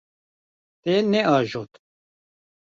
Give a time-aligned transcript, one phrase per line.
[0.81, 1.73] Te neajot.